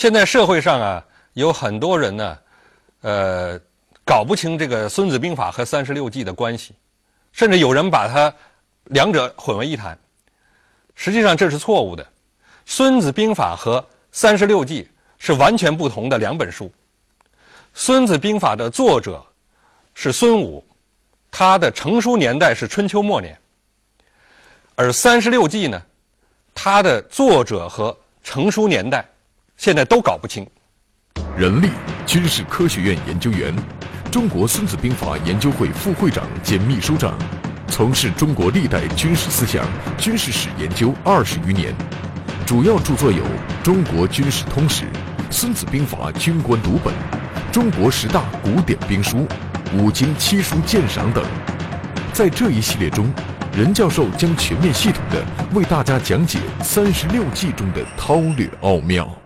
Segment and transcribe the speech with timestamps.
[0.00, 2.38] 现在社会上啊，有很多人呢，
[3.02, 3.60] 呃，
[4.02, 6.74] 搞不清这个《孙子兵法》和三十六计的关系，
[7.32, 8.34] 甚至有人把它
[8.84, 9.98] 两者混为一谈。
[10.94, 12.02] 实际上这是错误的，
[12.64, 16.64] 《孙子兵法》和三十六计是完全不同的两本书，
[17.74, 19.22] 《孙子兵法》的作者
[19.92, 20.66] 是孙武，
[21.30, 23.38] 他的成书年代是春秋末年，
[24.76, 25.82] 而三十六计呢，
[26.54, 29.06] 它的作者和成书年代
[29.60, 30.46] 现在都搞不清。
[31.36, 31.68] 任力，
[32.06, 33.54] 军事科学院研究员，
[34.10, 37.12] 中国孙子兵法研究会副会长兼秘书长，
[37.68, 39.62] 从事中国历代军事思想、
[39.98, 41.74] 军事史研究二十余年。
[42.46, 43.22] 主要著作有
[43.62, 44.84] 《中国军事通史》
[45.30, 46.94] 《孙子兵法军官读本》
[47.52, 49.18] 《中国十大古典兵书》
[49.76, 51.22] 《五经七书鉴赏》等。
[52.14, 53.12] 在这一系列中，
[53.54, 59.19] 任教授将全面系统地为大家讲解三十六计中的韬略奥妙。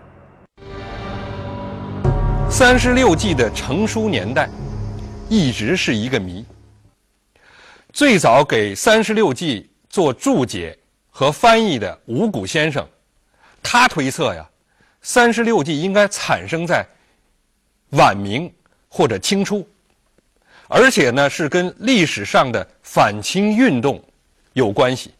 [2.57, 4.49] 三十六计的成书年代
[5.27, 6.45] 一直是一个谜。
[7.91, 10.79] 最早给三十六计做注解
[11.09, 12.87] 和翻译的五谷先生。
[13.61, 14.49] 他推测呀，
[15.01, 16.87] 三十六计应该产生在
[17.89, 18.49] 晚明
[18.87, 19.67] 或者清初，
[20.69, 24.01] 而且呢是跟历史上的反清运动
[24.53, 25.13] 有关系。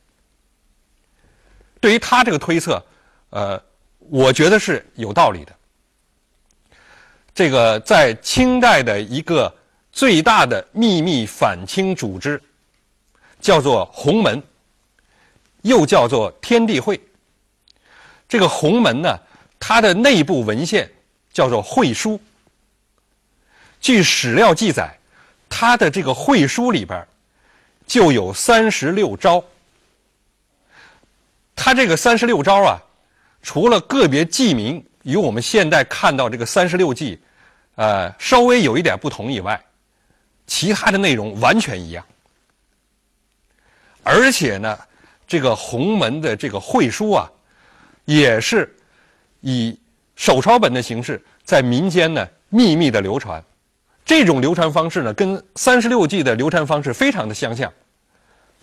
[1.81, 2.81] 对于他这个推测，
[3.31, 3.61] 呃，
[3.99, 5.53] 我觉得是有道理的。
[7.35, 9.53] 这个在清代的一个
[9.91, 12.41] 最大的秘密反清组织，
[13.41, 14.41] 叫做洪门，
[15.61, 16.99] 又叫做天地会。
[18.29, 19.19] 这个洪门呢，
[19.59, 20.89] 它的内部文献
[21.33, 22.17] 叫做会书。
[23.81, 24.97] 据史料记载，
[25.49, 27.05] 它的这个会书里边
[27.85, 29.43] 就有三十六招。
[31.53, 32.81] 它这个三十六招啊，
[33.41, 37.19] 除了个别记名与我们现在看到这个三十六计，
[37.75, 39.61] 呃，稍微有一点不同以外，
[40.47, 42.05] 其他的内容完全一样。
[44.03, 44.77] 而且呢，
[45.27, 47.31] 这个洪门的这个会书啊。
[48.07, 48.71] 也是
[49.41, 49.75] 以
[50.15, 53.43] 手抄本的形式在民间呢秘密的流传，
[54.05, 57.73] 这种流传方式呢跟三十六计的流传方式非常的相像，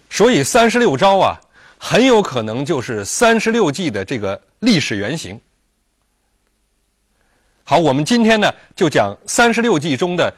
[0.09, 1.41] 所以三十六招啊
[1.77, 5.41] 很有可能就是三十六计的这个历史原型。
[7.73, 10.31] 好，我们今天呢就讲三十六计中的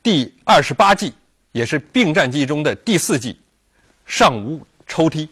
[0.00, 1.12] 第二十八计，
[1.50, 3.36] 也是并战计中的第四计——
[4.06, 5.28] 上屋抽梯。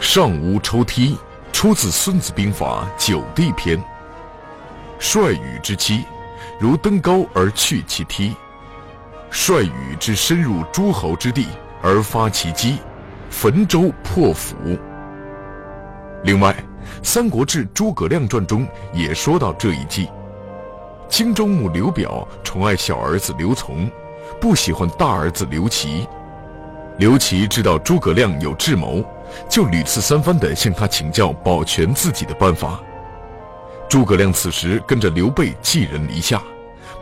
[0.00, 1.16] 上屋抽梯，
[1.52, 3.78] 出自《孙子兵法·九地篇》。
[4.98, 6.02] 帅宇之妻，
[6.58, 8.32] 如登高而去其梯；
[9.30, 11.46] 帅宇之深入诸侯之地
[11.80, 12.78] 而发其机，
[13.30, 14.56] 焚舟破釜。
[16.24, 16.52] 另外，
[17.02, 20.08] 《三国志·诸葛亮传》中也说到这一计。
[21.08, 23.90] 荆州牧刘表宠爱小儿子刘琮，
[24.40, 26.06] 不喜欢大儿子刘琦。
[26.98, 29.04] 刘琦知道诸葛亮有智谋。
[29.46, 32.80] 就屡次三番地向他请教保全自己的办法。
[33.86, 36.42] 诸葛亮此时跟着刘备寄人篱下，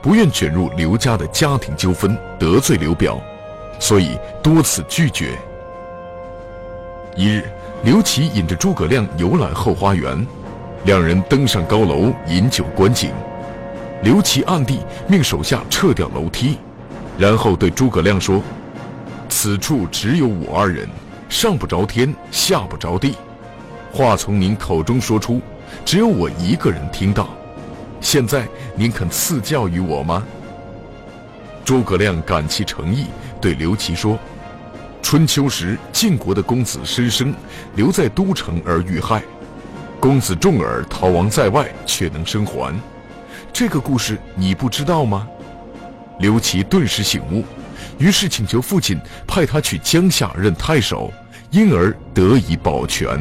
[0.02, 3.16] 不愿卷入刘家的家庭纠纷，得罪刘表，
[3.78, 5.38] 所以多次拒绝。
[7.18, 7.42] 一日，
[7.82, 10.26] 刘琦引着诸葛亮游览后花园，
[10.84, 13.10] 两人登上高楼饮酒观景。
[14.02, 16.58] 刘琦暗地命手下撤掉楼梯，
[17.16, 18.42] 然后对诸葛亮说
[19.30, 20.86] ：“此处只有我二人。”
[21.30, 23.14] 上不着天，下不着地，
[23.90, 25.40] 话从您口中说出，
[25.86, 27.30] 只有我一个人听到。
[28.00, 28.46] 现在
[28.76, 30.22] 您肯赐教于我吗？
[31.64, 33.06] 诸葛亮感其诚意，
[33.40, 34.18] 对刘琦说
[35.06, 37.32] ：“春秋时晋国的公子申生
[37.76, 39.22] 留在都城而遇害，
[40.00, 42.76] 公子重耳逃亡在外却能生还。
[43.52, 45.28] 这个故事你不知道吗？
[46.18, 47.44] 刘琦顿时醒悟，
[48.00, 48.98] 于是请求父亲
[49.28, 51.12] 派他去江夏任太守，
[51.52, 53.16] 因而得以保全。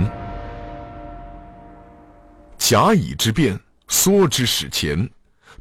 [2.58, 3.60] 甲乙之变，
[3.90, 5.08] 缩之史前，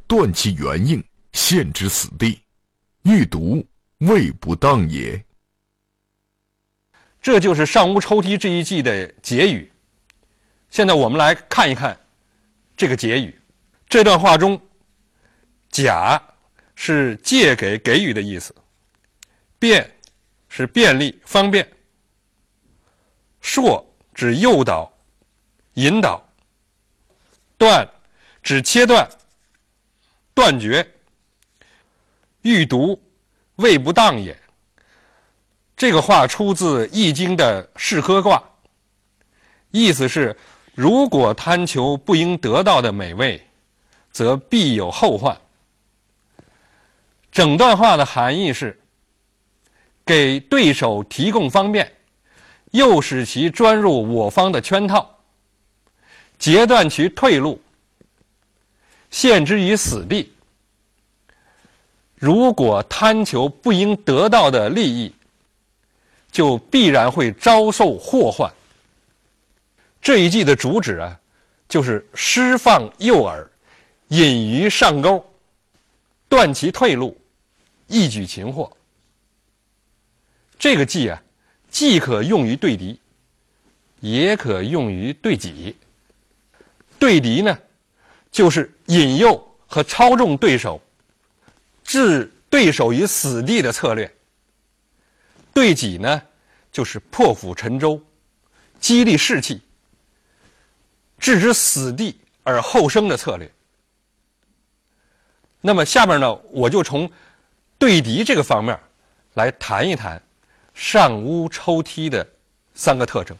[0.07, 2.39] 断其原应，陷之死地，
[3.03, 3.63] 欲读
[3.99, 5.23] 未不当也。
[7.25, 9.71] 这就是上屋抽屉这一季的结语。
[10.69, 11.99] 现在我们来看一看
[12.77, 13.41] 这个结语。
[13.89, 14.61] 这段话中
[15.71, 16.21] ，“甲”
[16.75, 18.53] 是借给、给予的意思
[19.57, 19.89] ；“便”
[20.49, 21.65] 是便利、方便
[23.41, 23.83] ；“硕”
[24.13, 24.93] 指诱导、
[25.73, 26.23] 引导。
[27.57, 27.89] 断，
[28.43, 29.09] 指切断、
[30.35, 30.87] 断绝。
[32.43, 33.01] 欲读，
[33.55, 34.39] 未不当也。
[35.77, 38.41] 这个话出自《易经》的适科卦，
[39.71, 40.35] 意思是：
[40.73, 43.45] 如果贪求不应得到的美味，
[44.11, 45.37] 则必有后患。
[47.29, 48.79] 整段话的含义是：
[50.05, 51.91] 给对手提供方便，
[52.71, 55.11] 诱使其钻入我方的圈套。
[56.39, 57.61] 截断其退路，
[59.09, 60.31] 陷之于死地。
[62.15, 65.13] 如果贪求不应得到的利益，
[66.35, 68.53] 就必然会遭受祸患。
[70.01, 71.17] 这一计的主旨啊，
[71.69, 73.47] 就是释放诱饵，
[74.09, 75.25] 引鱼上钩，
[76.27, 77.17] 断其退路，
[77.87, 78.69] 一举擒获。
[80.59, 81.23] 这个计啊，
[81.69, 82.99] 既可用于对敌，
[84.01, 85.73] 也可用于对己。
[86.99, 87.57] 对敌呢，
[88.29, 90.81] 就是引诱和操纵对手，
[91.81, 94.05] 置对手于死地的策略；
[95.55, 96.21] 对己呢，
[96.69, 98.03] 就是破釜沉舟，
[98.77, 99.61] 激励士气，
[101.17, 103.49] 置之死地而后生的策略。
[105.61, 107.09] 那么下面呢，我就从
[107.77, 108.77] 对敌这个方面
[109.35, 110.21] 来谈一谈
[110.73, 112.27] 上屋抽梯的
[112.73, 113.37] 三个特征。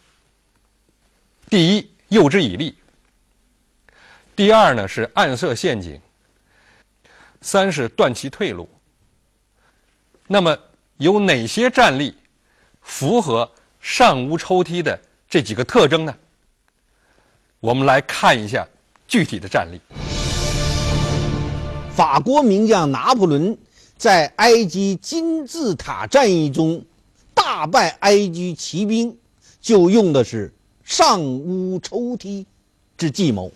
[1.49, 2.77] 第一，诱之以利。
[4.37, 5.99] 第二呢是暗设陷阱，
[7.41, 8.69] 三是断其退路。
[10.27, 10.57] 那么
[10.97, 12.15] 有哪些战例
[12.81, 13.49] 符合
[13.81, 14.97] 上屋抽梯的
[15.29, 16.15] 这几个特征呢？
[17.59, 18.65] 我们来看一下
[19.05, 19.81] 具体的战例。
[21.93, 23.57] 法国名将拿破仑
[23.97, 26.81] 在埃及金字塔战役中
[27.33, 29.17] 大败埃及骑兵，
[29.59, 30.53] 就用的是
[30.85, 32.45] 上屋抽梯
[32.97, 33.51] 之计谋。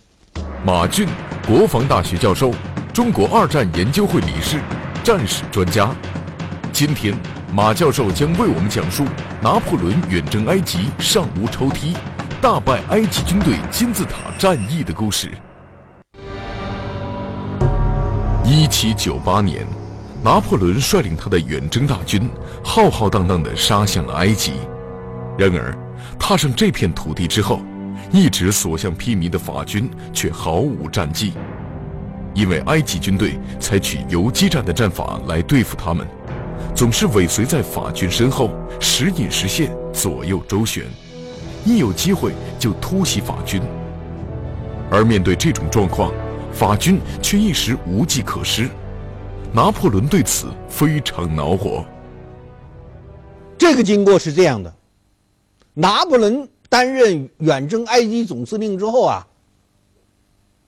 [0.66, 1.08] 马俊，
[1.48, 2.54] 国防大学教授，
[2.94, 4.62] 中国二战研究会理事，
[5.06, 5.96] 战史专家。
[6.72, 7.14] 今天，
[7.52, 9.06] 马教授将为我们讲述
[9.42, 11.96] 拿破仑远征埃及上无抽梯，
[12.42, 15.30] 大败埃及军队金字塔战役的故事。
[18.46, 19.66] 一七九八年，
[20.24, 22.30] 拿破仑率领他的远征大军
[22.64, 24.54] 浩浩荡荡地杀向了埃及。
[25.38, 25.78] 然而，
[26.18, 27.62] 踏上这片土地之后，
[28.12, 31.34] 一直所向披靡的法军却毫无战绩，
[32.34, 36.08] 因为埃及军队采取游击战的战法来对付他们，
[36.76, 40.86] 总是尾随在法军身后，时隐时现，左右周旋，
[41.66, 43.62] 一有机会就突袭法军。
[44.90, 46.12] 而面对这种状况，
[46.54, 48.70] 法军却一时无计可施，
[49.54, 51.86] 拿破仑对此非常恼火。
[53.58, 54.74] 这个经过是这样的，
[55.74, 56.48] 拿破仑。
[56.72, 59.26] 担任远征埃及总司令之后啊，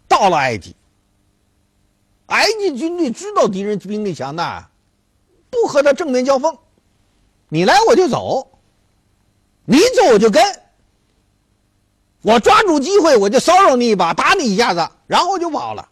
[0.07, 0.75] 到了埃及，
[2.25, 4.70] 埃及军队知道敌人兵力强大，
[5.51, 6.57] 不和他正面交锋，
[7.49, 8.47] 你来我就走，
[9.65, 10.41] 你走我就跟，
[12.23, 15.89] 我抓住机会我就骚扰你一把，打你一下子，然后就跑了，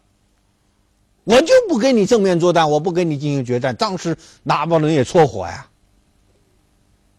[1.24, 3.76] 我就不跟你正面作战，我不跟你进行决战。
[3.76, 5.66] 当时拿破仑也搓火呀，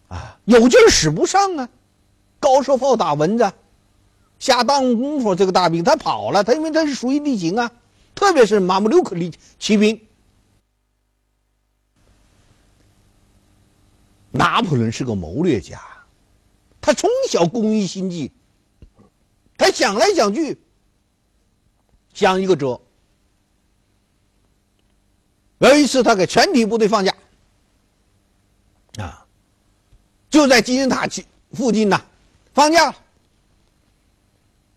[0.10, 1.69] 啊，有劲使不上啊。
[2.39, 3.53] 高射炮打蚊子，
[4.39, 7.71] 下耽误功夫，这个大兵他跑了，他因为他是熟悉地形啊，
[8.15, 10.01] 特别是马木留克骑骑兵。
[14.32, 15.80] 拿破仑是个谋略家，
[16.80, 18.32] 他从小工于心计，
[19.58, 20.58] 他想来想去，
[22.14, 22.82] 想一个辙。
[25.60, 27.14] 有一次，他给全体部队放假，
[28.98, 29.26] 啊，
[30.30, 32.02] 就在金字塔去附近呢。
[32.54, 32.94] 放假，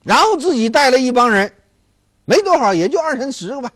[0.03, 1.53] 然后自己带了一帮人，
[2.25, 3.73] 没多少，也就二三十个吧，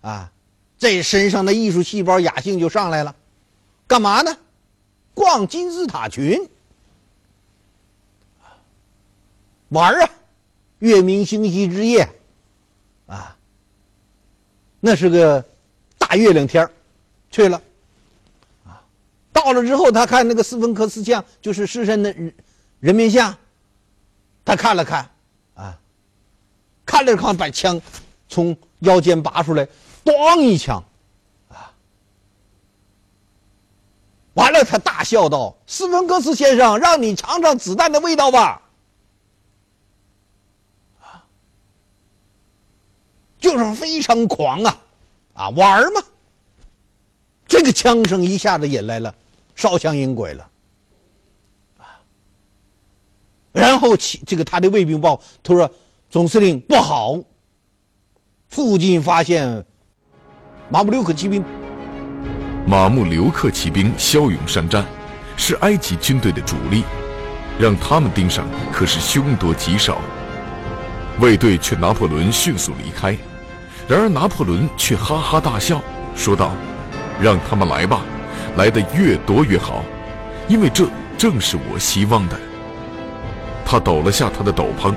[0.00, 0.32] 啊，
[0.78, 3.14] 这身上的艺术细胞、雅兴就上来了，
[3.86, 4.36] 干嘛呢？
[5.14, 6.38] 逛金字塔群，
[9.68, 10.10] 玩啊，
[10.78, 12.08] 月明星稀之夜，
[13.06, 13.36] 啊，
[14.80, 15.44] 那是个
[15.98, 16.68] 大月亮天
[17.30, 17.60] 去了，
[18.64, 18.82] 啊，
[19.32, 22.34] 到了之后，他看那个斯芬克斯像，就是狮身的人
[22.80, 23.36] 人面像，
[24.44, 25.10] 他看了看，
[25.54, 25.78] 啊，
[26.84, 27.80] 看了看，把枪
[28.28, 29.68] 从腰间拔出来，
[30.04, 30.82] 咣一枪。
[34.34, 38.62] 完了，他大笑道：“斯芬克斯先生，让你尝尝子弹的味道吧。”
[41.02, 41.24] 啊，
[43.38, 44.80] 就是非常狂啊，
[45.34, 46.02] 啊，玩嘛。
[47.46, 49.14] 这个枪声一下子引来了
[49.54, 50.48] 烧香引鬼了，
[51.76, 52.00] 啊。
[53.52, 55.70] 然后起这个他的卫兵报，他说
[56.08, 57.20] ：“总司令不好，
[58.48, 59.66] 附近发现
[60.70, 61.44] 马布留克骑兵。”
[62.64, 64.84] 马穆留克骑兵骁勇善战，
[65.36, 66.84] 是埃及军队的主力，
[67.58, 69.98] 让他们盯上可是凶多吉少。
[71.20, 73.16] 卫队劝拿破仑迅速离开，
[73.88, 75.82] 然而拿破仑却哈哈大笑，
[76.14, 76.52] 说道
[77.20, 78.02] ：“让他们来吧，
[78.56, 79.84] 来的越多越好，
[80.48, 80.88] 因为这
[81.18, 82.40] 正是我希望的。”
[83.66, 84.94] 他抖了下他的斗篷，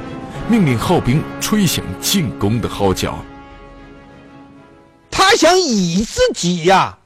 [0.47, 3.17] 命令号兵吹响进攻的号角。
[5.09, 6.97] 他想以自己呀。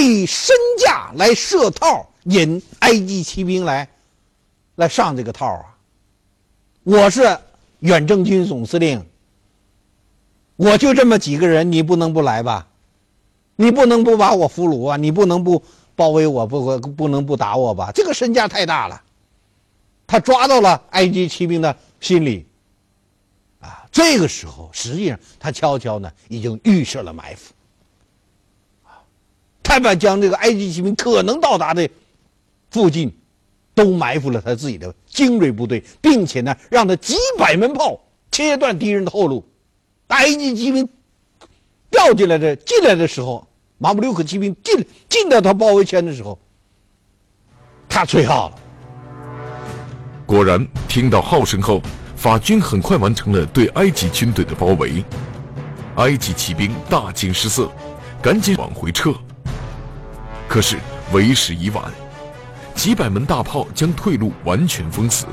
[0.00, 3.88] 以身价来设套，引埃及骑兵来，
[4.76, 5.76] 来上这个套啊！
[6.84, 7.38] 我是
[7.80, 9.04] 远征军总司令，
[10.56, 12.66] 我就这么几个人，你不能不来吧？
[13.56, 14.96] 你不能不把我俘虏啊！
[14.96, 15.62] 你不能不
[15.94, 17.92] 包围我，不不能不打我吧？
[17.92, 19.02] 这个身价太大了，
[20.06, 22.46] 他抓到了埃及骑兵的心理
[23.60, 23.84] 啊！
[23.92, 27.52] 这个时候，实际上他悄悄呢已经预设了埋伏。
[29.62, 31.88] 他把将这个埃及骑兵可能到达的
[32.70, 33.12] 附近
[33.74, 37.98] 都埋伏了他自己的精锐部队，并且呢，让他几百门炮
[38.30, 39.44] 切断敌人的后路。
[40.08, 40.86] 埃及骑兵
[41.90, 43.46] 调进来的进来的时候，
[43.78, 46.38] 马布留克骑兵进进到他包围圈的时候，
[47.88, 48.56] 他吹号了。
[50.26, 51.80] 果然，听到号声后，
[52.16, 55.04] 法军很快完成了对埃及军队的包围。
[55.96, 57.70] 埃及骑兵大惊失色，
[58.22, 59.14] 赶紧往回撤。
[60.52, 60.76] 可是
[61.14, 61.82] 为时已晚，
[62.74, 65.24] 几百门大炮将退路完全封死，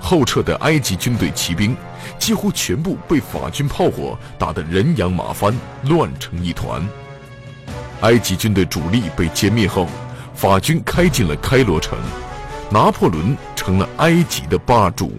[0.00, 1.76] 后撤的埃及军队骑兵
[2.20, 5.52] 几乎全部被法军炮火打得人仰马翻，
[5.86, 6.88] 乱成一团。
[8.02, 9.88] 埃及军队主力被歼灭后，
[10.36, 11.98] 法军开进了开罗城，
[12.70, 15.14] 拿破仑成了埃及的霸主。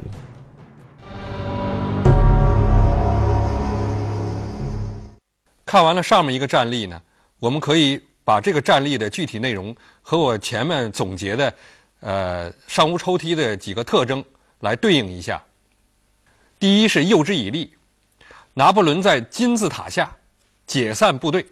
[5.66, 7.02] 看完了上面一个战例呢，
[7.42, 8.02] 我们可以。
[8.26, 11.54] 把这个战例的具体内容和我前面总结的，
[12.00, 14.26] 呃，上屋抽梯的几个特征
[14.62, 15.42] 来对应一下。
[16.60, 17.72] 第一是诱之以利，
[18.56, 20.12] 拿破仑在金字塔下
[20.66, 21.46] 解散部队，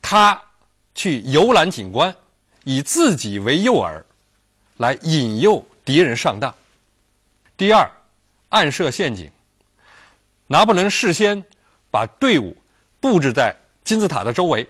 [0.00, 0.40] 他
[0.94, 2.14] 去游览景观，
[2.64, 4.02] 以自己为诱饵，
[4.78, 6.54] 来引诱敌人上当。
[7.58, 7.90] 第二，
[8.48, 9.30] 暗设陷阱，
[10.46, 11.44] 拿破仑事先
[11.90, 12.56] 把队伍
[13.00, 14.66] 布置在金字塔的周围。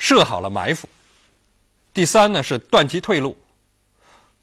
[0.00, 0.88] 设好了埋伏。
[1.92, 3.36] 第三呢是断其退路。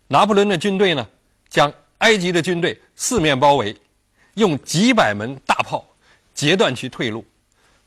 [0.07, 1.05] 拿破仑的军队呢，
[1.49, 3.75] 将埃及的军队四面包围，
[4.35, 5.85] 用几百门大炮
[6.33, 7.25] 截断其退路，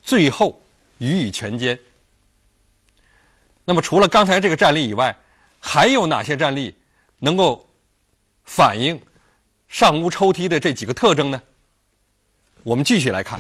[0.02, 0.60] 最后
[0.98, 1.78] 予以全歼。
[3.64, 5.16] 那么除了刚才这个战例以外，
[5.60, 6.74] 还有哪些战例
[7.20, 7.66] 能够
[8.44, 9.00] 反映
[9.68, 11.40] 上屋抽梯的这几个特征呢？
[12.62, 13.38] 我们继续来看。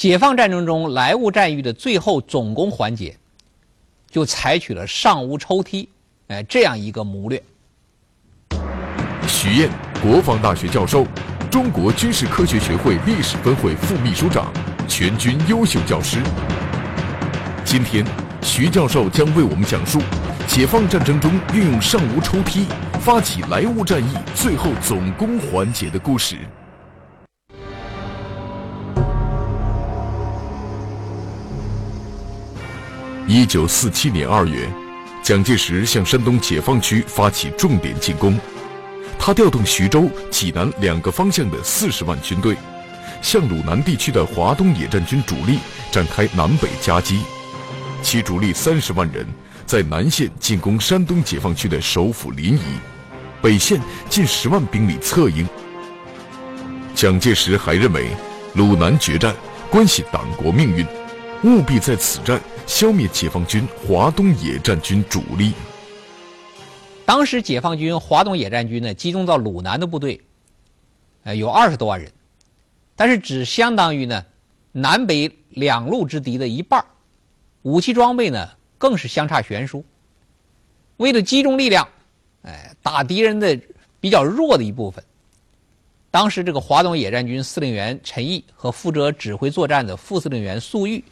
[0.00, 3.14] 解放战争中莱芜战役的最后总攻环节，
[4.10, 5.90] 就采取了上屋抽梯，
[6.28, 7.42] 哎，这样一个谋略。
[9.28, 9.68] 徐燕，
[10.00, 11.06] 国防大学教授，
[11.50, 14.50] 中国军事科学学会历史分会副秘书长，
[14.88, 16.16] 全军优秀教师。
[17.62, 18.02] 今天，
[18.40, 20.00] 徐教授将为我们讲述
[20.48, 22.64] 解放战争中运用上屋抽梯
[23.02, 26.38] 发起莱芜战役最后总攻环节的故事。
[33.32, 34.68] 一九四七年二月，
[35.22, 38.36] 蒋介石向山东解放区发起重点进攻。
[39.20, 42.56] 他调动徐州、济南两个方向的四十万军队，
[43.22, 45.60] 向鲁南地区的华东野战军主力
[45.92, 47.20] 展开南北夹击。
[48.02, 49.24] 其主力三十万人
[49.64, 52.62] 在南线进攻山东解放区的首府临沂，
[53.40, 55.48] 北线近十万兵力策应。
[56.96, 58.08] 蒋介石还认为，
[58.54, 59.32] 鲁南决战
[59.70, 60.84] 关系党国命运。
[61.42, 65.54] 务必在此战消灭解放军华东野战军主力。
[67.06, 70.20] 当时解放军华东野战军呢，集中到鲁南的部队，
[71.24, 72.12] 呃，有二十多万人，
[72.94, 74.22] 但是只相当于呢
[74.72, 76.84] 南北两路之敌的一半
[77.62, 79.82] 武器装备呢更是相差悬殊。
[80.98, 81.88] 为了集中力量，
[82.42, 83.58] 哎，打敌人的
[83.98, 85.02] 比较弱的一部分，
[86.10, 91.02] 当时这个华东野战军司令员陈毅和负责指挥作战的副司令员粟裕，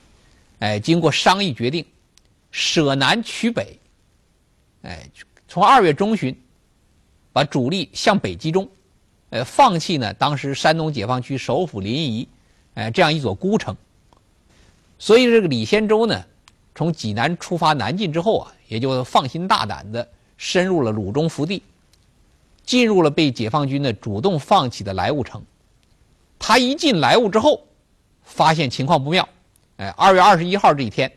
[0.59, 1.85] 哎，经过商议决定，
[2.50, 3.79] 舍南取北，
[4.83, 5.09] 哎。
[5.50, 6.38] 从二月中旬，
[7.33, 8.69] 把主力向北集中，
[9.31, 12.27] 呃，放弃呢当时山东解放区首府临沂，
[12.75, 13.75] 呃，这样一座孤城。
[14.99, 16.23] 所以这个李先洲呢，
[16.75, 21.62] 从济南出发南进之后啊，也就放心大胆的深入了鲁中腹地，
[22.62, 25.43] 进入了被解放军呢主动放弃的莱芜城。
[26.38, 27.67] 他一进莱芜之后，
[28.23, 29.27] 发现情况不妙，
[29.78, 31.11] 哎，二月二十一号这一天，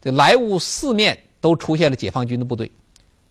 [0.00, 2.70] 这莱芜四面都出现了解放军的部队。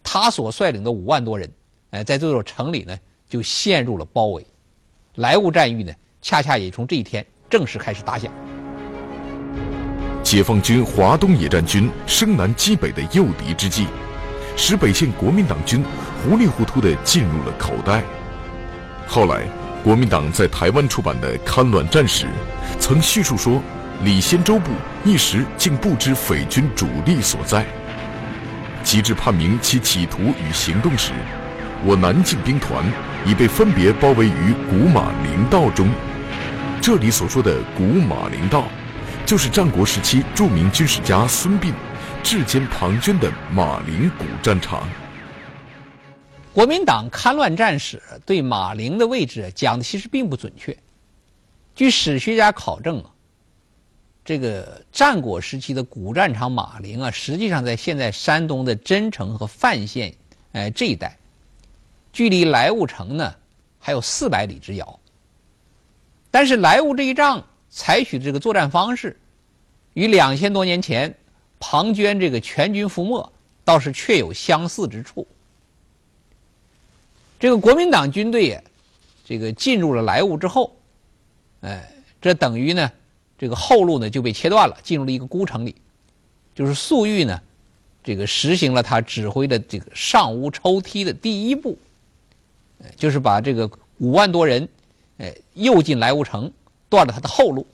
[0.04, 1.52] 他所率领的五万多人，
[1.90, 2.96] 哎，在这座城里呢，
[3.28, 4.46] 就陷入了包围。
[5.16, 5.92] 莱芜战役呢，
[6.22, 8.32] 恰恰也从这一天正式开始打响。
[10.22, 13.88] 解放军华东野战军生南击北的诱敌之计，
[14.56, 15.84] 使北线国民党军
[16.22, 18.04] 糊里糊涂地进入了口袋。
[19.08, 19.48] 后来，
[19.84, 22.26] 国民党在台湾出版的《戡乱战史》
[22.80, 23.60] 曾叙述说，
[24.02, 24.72] 李先洲部
[25.06, 27.66] 一时竟不知匪军主力所在。
[28.84, 31.14] 及至判明其企图与行动时，
[31.86, 32.84] 我南进兵团
[33.26, 35.90] 已被分别包围于古马陵道中。
[36.82, 38.66] 这里所说的古马陵道，
[39.26, 41.72] 就是战国时期著名军事家孙膑
[42.22, 44.86] 至今庞涓的马陵古战场。
[46.52, 50.78] 国民党戡乱战史对马陵的位置讲的其实并不准确。
[51.74, 53.10] 据史学家考证啊。
[54.26, 60.16] 这个战国时期的古战场马陵啊，实际上在现在山东的真城和范县，
[60.54, 61.18] 哎这一带，
[62.14, 63.36] 距离莱芜城呢
[63.80, 65.00] 还有四百里之遥。
[66.32, 69.20] 但是莱芜这一仗采取的这个作战方式，
[69.94, 71.14] 与两千多年前
[71.60, 73.30] 庞涓这个全军覆没
[73.66, 75.28] 倒是确有相似之处。
[77.40, 78.58] 这个国民党军队，
[79.26, 80.74] 这个进入了莱芜之后，
[81.60, 82.90] 哎，这等于呢。
[83.44, 85.76] 这个后路呢就被切断了，进入了一个孤城里。
[86.56, 87.42] 就是粟裕呢，
[88.02, 91.78] 这个实行了他指挥的这个上屋抽梯的第一步，
[92.96, 94.70] 就是把这个五万多人，
[95.18, 96.54] 哎，诱进莱芜城，
[96.88, 97.68] 断了他的后路。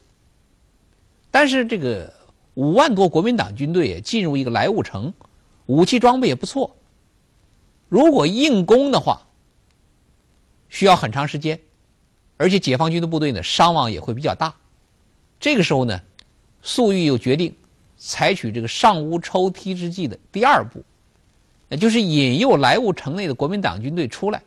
[1.29, 2.11] 但是这个
[2.55, 5.13] 五万多国民党军队进入一个莱芜城，
[5.67, 6.75] 武器装备也不错。
[7.89, 9.27] 如果硬攻的话，
[10.67, 11.59] 需要很长时间，
[12.37, 14.55] 而且解放军的部队呢伤亡也会比较大。
[15.39, 16.01] 这个时候呢，
[16.61, 17.55] 粟裕又决定
[17.97, 20.83] 采取这个上屋抽梯之计的第二步，
[21.69, 24.41] 呃就是引诱莱芜城内的国民党军队出来，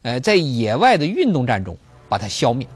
[0.00, 1.76] 呃，在野外的运动战中
[2.08, 2.66] 把它消灭。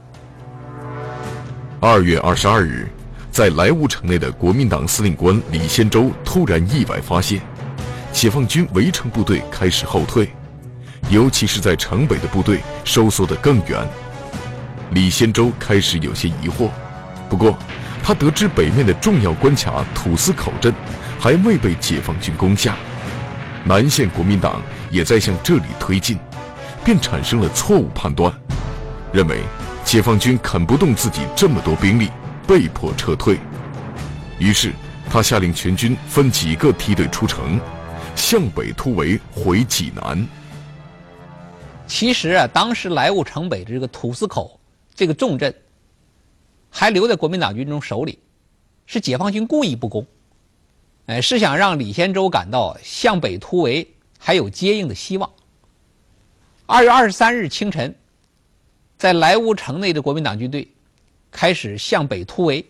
[1.79, 2.87] 二月二十二日，
[3.31, 7.41] 在莱芜城内的国民党司令官李先洲突然意外发现，
[8.13, 10.29] 解放军围城部队开始后退，
[11.09, 13.83] 尤其是在城北的部队收缩得更远。
[14.91, 16.69] 李先洲开始有些疑惑。
[17.29, 17.57] 不过，
[18.03, 20.73] 他得知北面的重要关卡土司口镇
[21.19, 22.77] 还未被解放军攻下，
[23.65, 26.17] 南线国民党也在向这里推进，
[26.85, 28.33] 便产生了错误判断，
[29.11, 29.41] 认为
[29.83, 32.09] 解放军啃不动自己这么多兵力，
[32.47, 33.37] 被迫撤退。
[34.39, 34.71] 于是，
[35.09, 37.59] 他下令全军分几个梯队出城，
[38.15, 40.25] 向北突围回济南。
[41.87, 44.59] 其实啊，当时莱芜城北的这个土司口
[44.95, 45.53] 这个重镇。
[46.69, 48.19] 还留在国民党军中手里，
[48.85, 50.05] 是解放军故意不攻，
[51.07, 53.87] 哎，是想让李先洲感到向北突围
[54.19, 55.31] 还有接应的希望。
[56.65, 57.95] 二月二十三日清晨，
[58.97, 60.67] 在莱芜城内的国民党军队
[61.31, 62.65] 开始向北突围，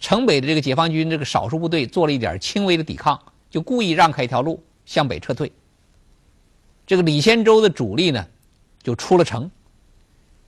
[0.00, 3.18] 城北的这个解放军这个少数部队做了一点轻微的抵抗，
[3.48, 5.50] 就故意让开一条路向北撤退。
[6.84, 8.26] 这个李先洲的主力呢，
[8.82, 9.48] 就出了城。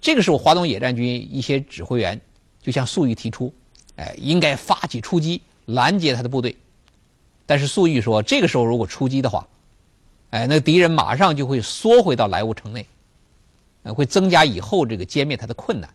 [0.05, 2.21] 这个时候，华东野战军一些指挥员
[2.61, 3.51] 就向粟裕提出，
[3.97, 6.55] 哎，应该发起出击拦截他的部队。
[7.47, 9.49] 但是粟裕说，这个时候如果出击的话，
[10.29, 12.87] 哎，那敌人马上就会缩回到莱芜城内，
[13.97, 15.89] 会增加以后这个歼灭他的困难，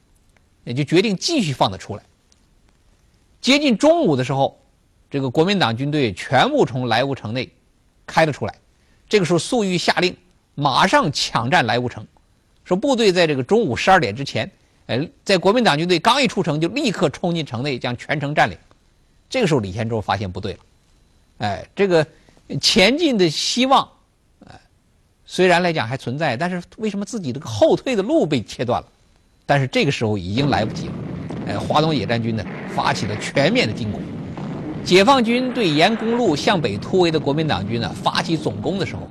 [0.63, 2.02] 也就决定继续放他出来。
[3.39, 4.60] 接近中午的时候，
[5.08, 7.48] 这个国民党军队全部从莱芜城内
[8.08, 8.56] 开了出来。
[9.08, 10.17] 这个时候，粟裕下令
[10.56, 12.08] 马上抢占莱芜城。
[12.70, 14.50] 说部队在这个中午十二点之前，
[14.86, 18.56] 呃，在国民党军队刚一出城，就立刻冲进城内，将全城占领。
[19.28, 20.60] 这个时候李先洲发现不对了，
[21.40, 22.06] 哎，这个
[22.62, 23.90] 前进的希望，
[24.46, 24.54] 哎，
[25.26, 28.88] 虽然来讲还存在，但是为什么自己这个后退的路被切断了？
[29.48, 30.94] 但是这个时候已经来不及了，
[31.48, 34.00] 哎，华东野战军呢发起了全面的进攻，
[34.86, 39.08] 解放军对沿公路向北突围的国民党军呢发起总攻的时候，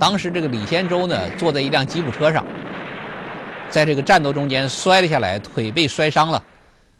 [0.00, 2.44] 当时这个李先洲呢坐在一辆吉普车上，
[3.70, 6.42] 在这个战斗中间摔了下来，腿被摔伤了。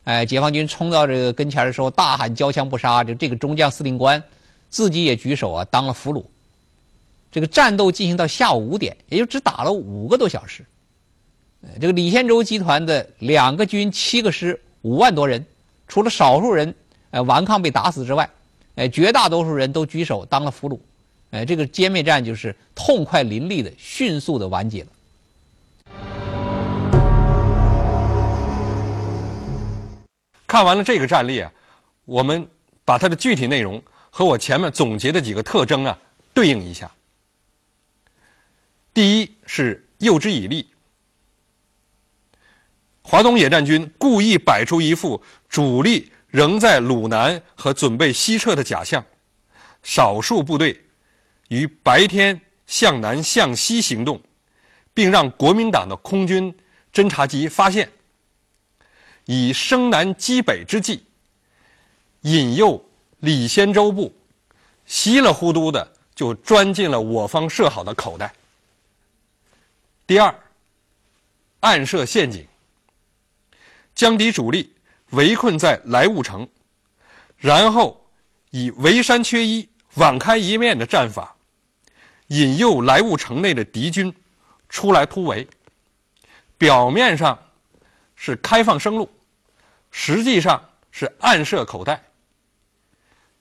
[0.04, 4.22] 哎，解放军冲到这个跟前的时候，大喊“交枪不杀”，就这个中将司令官
[4.68, 6.24] 自己也举手啊，当了俘虏。
[7.32, 10.64] 这个战斗进行到下午五点，也就只打了五个多小时。
[11.80, 15.44] 这个李先洲集团的两个军、七个师、五万多人，
[15.88, 16.72] 除了少数人
[17.10, 18.28] 呃顽抗被打死之外，
[18.76, 20.78] 哎，绝大多数人都举手当了俘虏。
[21.30, 24.88] 哎，这个歼灭战就是痛快淋漓的、迅速的完结了。
[30.56, 31.52] 看完了这个战例啊，
[32.06, 32.48] 我们
[32.82, 35.98] 把它的具体内容和我前面总结的几个特征啊
[36.32, 36.90] 对应一下。
[38.94, 40.66] 第一是诱之以利，
[43.02, 49.04] 华东野战军故意摆出一副主力仍在鲁南和准备西撤的假象，
[49.82, 50.82] 少数部队
[51.48, 54.18] 于白天向南向西行动，
[54.94, 56.56] 并让国民党的空军
[56.94, 57.86] 侦察机发现。
[59.26, 61.04] 以生南击北之计，
[62.22, 62.82] 引诱
[63.18, 64.14] 李先洲部，
[64.86, 68.32] 稀里糊涂的就钻进了我方设好的口袋。
[70.06, 70.32] 第二，
[71.58, 72.46] 暗设陷阱，
[73.96, 74.72] 将敌主力
[75.10, 76.48] 围困在莱芜城，
[77.36, 78.00] 然后
[78.50, 81.34] 以围山缺一、网开一面的战法，
[82.28, 84.14] 引诱莱芜城内的敌军
[84.68, 85.48] 出来突围，
[86.56, 87.36] 表面上
[88.14, 89.10] 是开放生路。
[89.98, 92.04] 实际上是暗设口袋，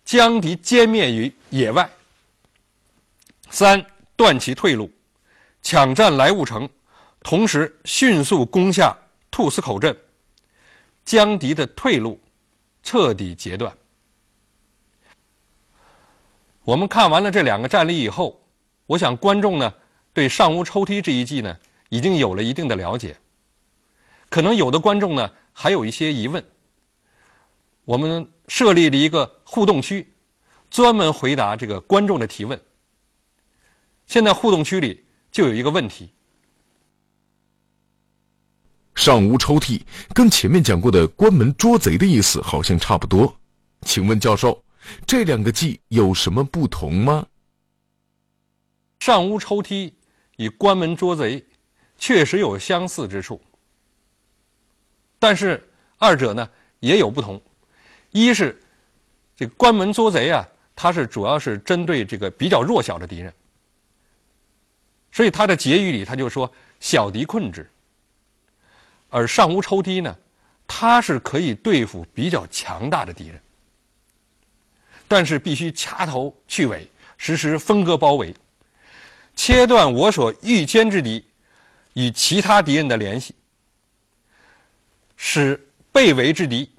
[0.06, 1.88] 将敌歼灭于野外。
[3.50, 4.90] 三断其退路，
[5.62, 6.68] 抢占莱芜城，
[7.20, 8.96] 同时迅速攻下
[9.30, 9.96] 兔死口镇，
[11.04, 12.18] 将敌的退路
[12.82, 13.78] 彻底截断。
[16.64, 18.42] 我们看完了这两个战例以后，
[18.86, 19.74] 我想观众呢
[20.14, 23.18] 对上屋抽屉这一计呢已经有了一定的了解，
[24.30, 25.30] 可能有的观众呢。
[25.58, 26.44] 还有一些疑问，
[27.86, 30.14] 我们设立了一个互动区，
[30.70, 32.62] 专门回答这个观众的提问。
[34.06, 36.12] 现在互动区里就有一个问题：
[38.96, 39.82] 上屋抽屉
[40.14, 43.40] 跟前面讲过的关门捉贼的意思好像差不多，
[43.84, 44.62] 请问教授，
[45.08, 47.26] 这两个计有什么不同吗？
[49.00, 49.94] 上屋抽屉
[50.36, 51.46] 与关门捉贼
[51.98, 53.42] 确实有相似之处。
[55.28, 55.60] 但是
[55.98, 56.48] 二者呢
[56.80, 57.42] 也有不同，
[58.12, 58.62] 一是
[59.36, 63.34] 这个关门捉贼啊，它是主要是针对这个比较弱小的敌人，
[65.12, 67.64] 所以它的结语里他就说小敌困之；
[69.10, 70.16] 而上屋抽梯呢，
[70.68, 73.42] 它是可以对付比较强大的敌人，
[75.08, 78.32] 但是必须掐头去尾，实施分割包围，
[79.36, 81.26] 切断我所预歼之敌
[81.94, 83.34] 与其他敌人的联系。
[85.36, 86.72] 使被围之敌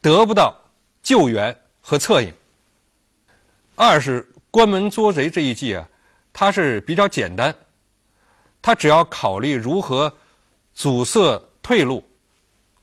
[0.00, 0.60] 得不到
[1.04, 2.34] 救援和策应。
[3.76, 5.88] 二是关门捉贼这一计啊，
[6.32, 7.54] 它是比较简单，
[8.60, 10.12] 它只要考虑如何
[10.74, 12.04] 阻塞退路、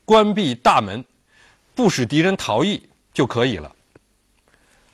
[0.06, 1.04] 关闭大门，
[1.74, 3.70] 不使敌人逃逸就可以了。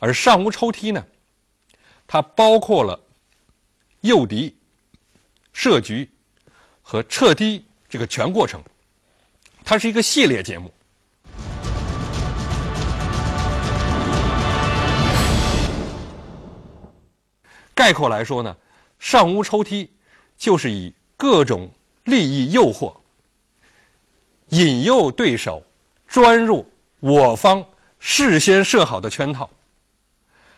[0.01, 1.07] 而上屋抽梯呢，
[2.05, 2.99] 它包括了
[4.01, 4.57] 诱敌、
[5.53, 6.11] 设局
[6.83, 8.61] 和撤敌这个全过程。
[9.69, 10.73] 它是一个系列节目。
[17.75, 18.57] 概括来说呢，
[18.99, 19.91] 上屋抽梯
[20.39, 21.71] 就是以各种
[22.05, 22.97] 利益诱惑，
[24.49, 25.63] 引诱对手
[26.09, 26.67] 钻入
[27.01, 27.63] 我方
[27.99, 29.51] 事先设好的圈套，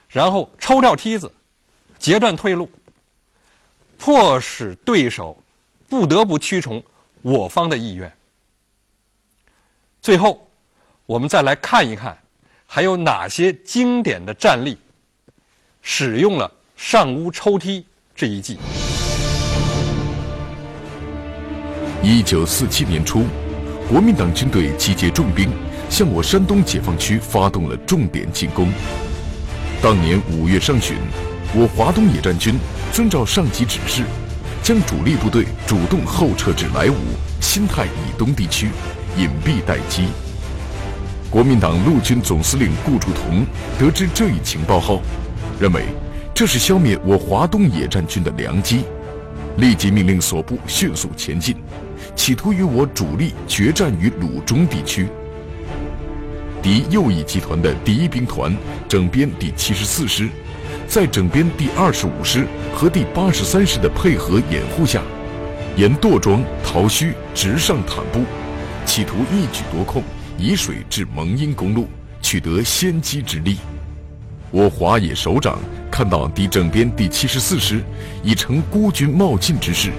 [0.09, 1.29] 然后抽掉梯子，
[1.99, 2.70] 截断退路，
[3.99, 5.37] 迫使对手
[5.88, 6.81] 不得不屈从
[7.23, 8.11] 我方的意愿。
[10.02, 10.48] 最后，
[11.04, 12.16] 我们再来看一看，
[12.64, 14.78] 还有哪些经典的战例
[15.82, 17.84] 使用了上屋抽梯
[18.14, 18.58] 这一计。
[22.02, 23.26] 一九四七年初，
[23.90, 25.50] 国民党军队集结重兵，
[25.90, 28.72] 向我山东解放区发动了重点进攻。
[29.82, 30.96] 当年五月上旬，
[31.54, 32.58] 我华东野战军
[32.90, 34.04] 遵照上级指示，
[34.62, 36.94] 将主力部队主动后撤至莱芜、
[37.38, 38.70] 新泰以东地区。
[39.16, 40.05] 隐蔽待机。
[41.31, 43.46] 国民党陆军总司令顾祝同
[43.79, 45.01] 得知这一情报后，
[45.61, 45.85] 认为
[46.35, 48.85] 这是消灭我华东野战军的良机，
[49.59, 51.57] 立即命令所部迅速前进，
[52.16, 55.07] 企图与我主力决战于鲁中地区。
[56.62, 58.55] 敌右翼集团的第一兵团
[58.88, 60.29] 整编第七十四师，
[60.88, 65.01] 在整编第二十五师和第八十三师的配合掩护下，
[65.77, 68.25] 沿垛庄、桃墟直上坦布，
[68.90, 70.03] 企图一举夺控
[70.37, 71.87] 沂水至蒙阴公路，
[72.20, 73.59] 取得先机之利。
[74.50, 75.61] 我华野首长
[75.92, 77.85] 看到敌整编第七十四师
[78.24, 79.92] 已成孤军冒进之势，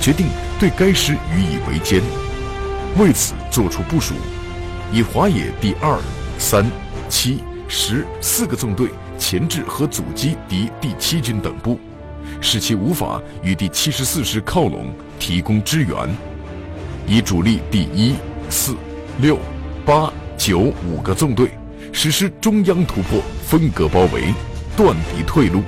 [0.00, 0.26] 决定
[0.58, 2.02] 对该师予以围歼，
[2.98, 4.14] 为此作出部署。
[4.92, 5.96] 以华野第二、
[6.36, 6.68] 三、
[7.08, 11.78] 七、十四个纵队前置和阻击敌第七军等部，
[12.40, 15.94] 使其无法与第七十四师靠拢，提供支援。
[17.06, 18.14] 以主力第一、
[18.48, 18.74] 四、
[19.20, 19.38] 六、
[19.84, 21.50] 八、九五个纵队
[21.92, 24.32] 实施中央突破，分割包围，
[24.76, 25.62] 断敌退路，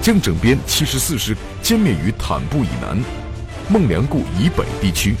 [0.00, 2.96] 将整编七十四师歼灭于坦布以南、
[3.68, 5.16] 孟良崮以北地区。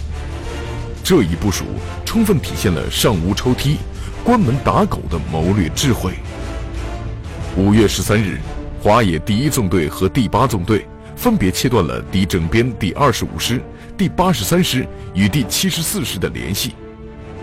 [1.02, 1.64] 这一部署
[2.04, 3.78] 充分体现了上无抽梯、
[4.22, 6.12] 关门打狗的谋略智慧。
[7.56, 8.38] 五月十三日，
[8.80, 10.86] 华野第一纵队和第八纵队
[11.16, 13.60] 分别切断了敌整编第二十五师、
[14.00, 16.74] 第八十三师与第七十四师的联系。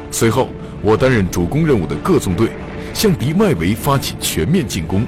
[0.09, 0.49] 随后，
[0.81, 2.49] 我担任主攻任务的各纵队
[2.95, 5.05] 向敌外围发起全面进攻，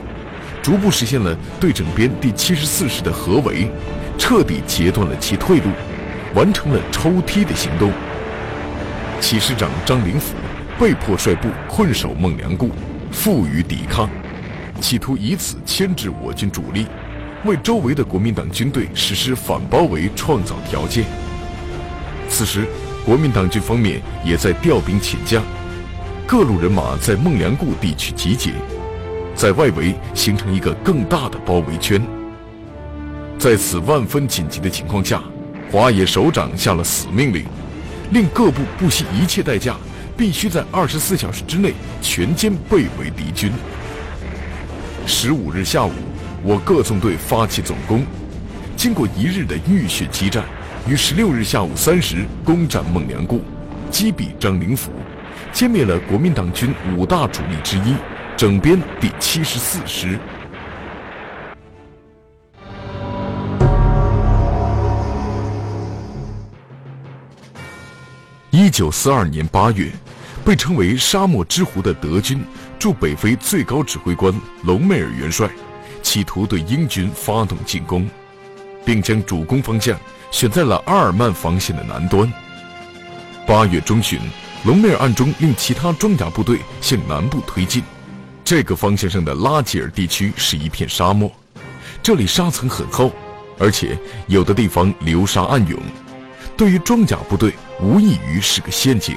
[0.61, 3.67] 逐步实现了对整编第七十四师的合围，
[4.15, 5.71] 彻底截断了其退路，
[6.35, 7.91] 完成了抽梯的行动。
[9.19, 10.35] 启师长张灵甫
[10.79, 12.69] 被迫率部困守孟良崮，
[13.11, 14.07] 负隅抵抗，
[14.79, 16.85] 企图以此牵制我军主力，
[17.43, 21.05] 为周围的国民党军队实施反包围创造条件。
[22.29, 22.65] 此时，
[23.03, 25.43] 国民党军方面也在调兵遣将，
[26.25, 28.53] 各路人马在孟良崮地区集结，
[29.35, 32.01] 在外围形成一个更大的包围圈。
[33.37, 35.21] 在此万分紧急的情况下，
[35.71, 37.45] 华野首长下了死命令。
[38.11, 39.75] 令各部不惜一切代价，
[40.17, 43.51] 必须在二十四小时之内全歼被围敌军。
[45.05, 45.91] 十五日下午，
[46.43, 48.03] 我各纵队发起总攻，
[48.75, 50.43] 经过一日的浴血激战，
[50.87, 53.39] 于十六日下午三时攻占孟良崮，
[53.91, 54.91] 击毙张灵甫，
[55.53, 57.93] 歼灭了国民党军五大主力之一，
[58.35, 60.17] 整编第七十四师。
[68.49, 69.91] 一九四二年八月，
[70.43, 72.43] 被称为“沙漠之狐”的德军
[72.79, 75.47] 驻北非最高指挥官隆美尔元帅，
[76.01, 78.09] 企图对英军发动进攻，
[78.83, 79.99] 并将主攻方向
[80.31, 82.31] 选在了阿尔曼防线的南端。
[83.47, 84.19] 八月中旬，
[84.63, 87.83] 隆美尔暗中令其他装甲部队向南部推进。
[88.43, 91.31] 这个方向上的拉吉尔地区是一片沙漠，
[92.01, 93.11] 这里沙层很厚，
[93.57, 95.79] 而且有的地方流沙暗涌。
[96.57, 99.15] 对于装甲部队，无异于是个陷阱。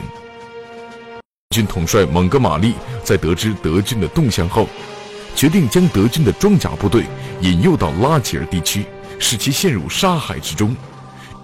[1.51, 4.69] 军统帅蒙哥马利在得知德军的动向后，
[5.35, 7.05] 决定将德军的装甲部队
[7.41, 8.87] 引诱到拉吉尔地区，
[9.19, 10.75] 使其陷入沙海之中，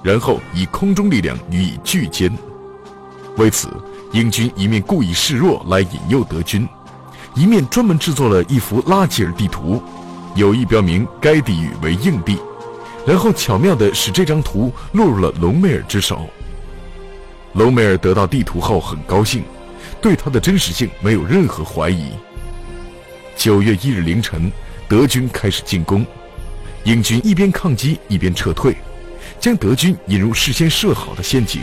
[0.03, 2.31] 然后以空中力量予以拒歼。
[3.37, 3.69] 为此，
[4.13, 6.69] 英军一面故意示弱来引诱德军，
[7.35, 9.83] 一面专门制作了一幅拉吉尔地图，
[10.35, 12.39] 有意标明该地域为硬地。
[13.07, 16.29] 然后巧妙地使这张图落入了隆美尔之手。
[17.55, 19.43] 隆美尔得到地图后很高兴，
[20.03, 22.11] 对它的真实性没有任何怀疑。
[23.35, 24.51] 九月一日凌晨，
[24.89, 26.05] 德军开始进攻，
[26.85, 28.77] 英军一边抗击一边撤退，
[29.49, 31.63] 将德军引入事先设好的陷阱。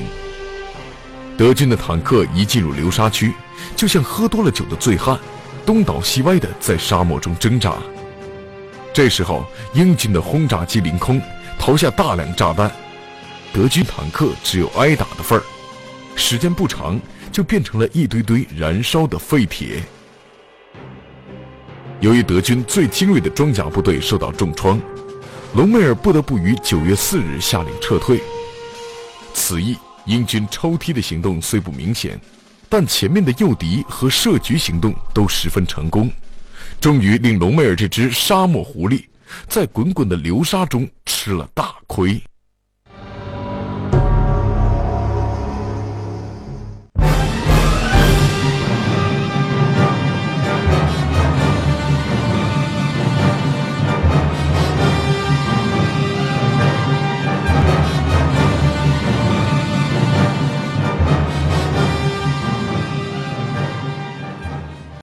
[1.38, 3.32] 德军的坦克一进入流沙区，
[3.76, 5.19] 就像喝多了酒的醉汉，
[5.67, 7.76] 东倒西歪的在沙漠中挣扎。
[8.91, 9.45] 这时候，
[9.76, 11.21] 英军的轰炸机凌空，
[11.60, 12.71] 投下大量炸弹，
[13.54, 15.43] 德军坦克只有挨打的份儿，
[16.15, 17.00] 时间不长
[17.32, 19.84] 就变成了一堆堆燃烧的废铁。
[22.00, 24.82] 由于德军最精锐的装甲部队受到重创，
[25.56, 28.22] 隆美尔不得不于九月四日下令撤退。
[29.34, 32.20] 此役，英军抽梯的行动虽不明显，
[32.68, 36.12] 但前面的诱敌和设局行动都十分成功。
[36.82, 39.06] 终于令隆美尔这只沙漠狐狸，
[39.48, 42.22] 在滚滚的流沙中吃了大亏。